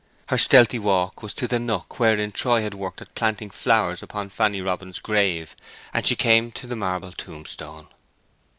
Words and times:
Her 0.29 0.37
stealthy 0.39 0.79
walk 0.79 1.21
was 1.21 1.31
to 1.35 1.47
the 1.47 1.59
nook 1.59 1.99
wherein 1.99 2.31
Troy 2.31 2.63
had 2.63 2.73
worked 2.73 3.03
at 3.03 3.13
planting 3.13 3.51
flowers 3.51 4.01
upon 4.01 4.29
Fanny 4.29 4.59
Robin's 4.59 4.97
grave, 4.97 5.55
and 5.93 6.07
she 6.07 6.15
came 6.15 6.51
to 6.53 6.65
the 6.65 6.75
marble 6.75 7.11
tombstone. 7.11 7.85